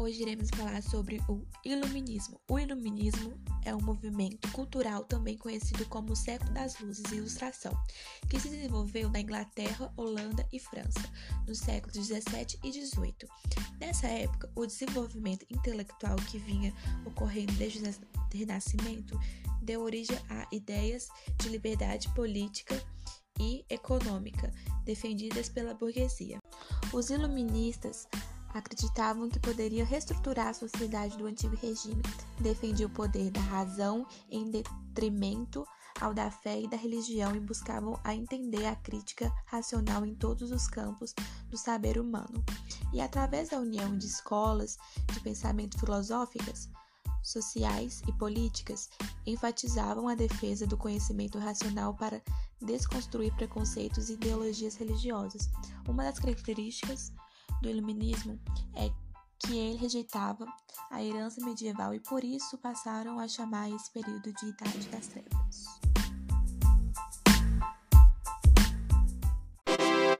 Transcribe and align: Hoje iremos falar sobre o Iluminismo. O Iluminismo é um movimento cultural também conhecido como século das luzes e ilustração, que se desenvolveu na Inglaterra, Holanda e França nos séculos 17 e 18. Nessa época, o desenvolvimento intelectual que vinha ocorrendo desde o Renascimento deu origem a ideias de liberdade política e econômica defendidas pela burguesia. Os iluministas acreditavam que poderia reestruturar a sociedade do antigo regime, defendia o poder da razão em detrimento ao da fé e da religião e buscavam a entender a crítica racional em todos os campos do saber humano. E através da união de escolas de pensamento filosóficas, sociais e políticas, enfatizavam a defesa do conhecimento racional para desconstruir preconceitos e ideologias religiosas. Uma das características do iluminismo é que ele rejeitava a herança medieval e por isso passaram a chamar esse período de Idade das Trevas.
Hoje 0.00 0.22
iremos 0.22 0.48
falar 0.56 0.82
sobre 0.82 1.20
o 1.28 1.46
Iluminismo. 1.62 2.40
O 2.48 2.58
Iluminismo 2.58 3.38
é 3.66 3.74
um 3.74 3.82
movimento 3.82 4.50
cultural 4.50 5.04
também 5.04 5.36
conhecido 5.36 5.84
como 5.90 6.16
século 6.16 6.54
das 6.54 6.80
luzes 6.80 7.04
e 7.12 7.16
ilustração, 7.16 7.70
que 8.26 8.40
se 8.40 8.48
desenvolveu 8.48 9.10
na 9.10 9.20
Inglaterra, 9.20 9.92
Holanda 9.98 10.48
e 10.50 10.58
França 10.58 11.02
nos 11.46 11.58
séculos 11.58 12.08
17 12.08 12.58
e 12.64 12.70
18. 12.70 13.26
Nessa 13.78 14.06
época, 14.06 14.50
o 14.56 14.64
desenvolvimento 14.64 15.44
intelectual 15.50 16.16
que 16.16 16.38
vinha 16.38 16.74
ocorrendo 17.04 17.52
desde 17.52 17.80
o 17.80 17.94
Renascimento 18.32 19.20
deu 19.60 19.82
origem 19.82 20.16
a 20.30 20.48
ideias 20.50 21.10
de 21.36 21.50
liberdade 21.50 22.08
política 22.14 22.82
e 23.38 23.66
econômica 23.68 24.50
defendidas 24.82 25.50
pela 25.50 25.74
burguesia. 25.74 26.38
Os 26.90 27.10
iluministas 27.10 28.08
acreditavam 28.52 29.28
que 29.28 29.38
poderia 29.38 29.84
reestruturar 29.84 30.48
a 30.48 30.54
sociedade 30.54 31.16
do 31.16 31.26
antigo 31.26 31.56
regime, 31.56 32.02
defendia 32.40 32.86
o 32.86 32.90
poder 32.90 33.30
da 33.30 33.40
razão 33.40 34.06
em 34.30 34.50
detrimento 34.50 35.66
ao 36.00 36.14
da 36.14 36.30
fé 36.30 36.60
e 36.60 36.68
da 36.68 36.76
religião 36.76 37.34
e 37.36 37.40
buscavam 37.40 37.98
a 38.02 38.14
entender 38.14 38.64
a 38.66 38.74
crítica 38.74 39.30
racional 39.46 40.04
em 40.04 40.14
todos 40.14 40.50
os 40.50 40.66
campos 40.66 41.14
do 41.48 41.58
saber 41.58 41.98
humano. 41.98 42.42
E 42.92 43.00
através 43.00 43.50
da 43.50 43.58
união 43.58 43.96
de 43.96 44.06
escolas 44.06 44.78
de 45.12 45.20
pensamento 45.20 45.78
filosóficas, 45.78 46.68
sociais 47.22 48.02
e 48.08 48.12
políticas, 48.12 48.88
enfatizavam 49.26 50.08
a 50.08 50.14
defesa 50.14 50.66
do 50.66 50.76
conhecimento 50.76 51.38
racional 51.38 51.94
para 51.94 52.22
desconstruir 52.60 53.34
preconceitos 53.34 54.08
e 54.08 54.14
ideologias 54.14 54.76
religiosas. 54.76 55.50
Uma 55.86 56.04
das 56.04 56.18
características 56.18 57.12
do 57.60 57.68
iluminismo 57.68 58.38
é 58.74 58.90
que 59.38 59.56
ele 59.56 59.76
rejeitava 59.76 60.46
a 60.90 61.02
herança 61.02 61.44
medieval 61.44 61.94
e 61.94 62.00
por 62.00 62.24
isso 62.24 62.58
passaram 62.58 63.18
a 63.18 63.26
chamar 63.26 63.70
esse 63.70 63.90
período 63.90 64.32
de 64.32 64.46
Idade 64.46 64.88
das 64.88 65.06
Trevas. 65.06 65.99